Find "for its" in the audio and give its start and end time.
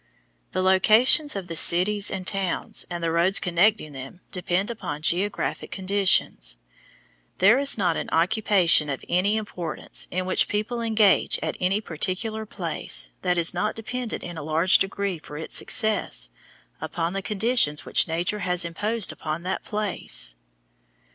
15.19-15.55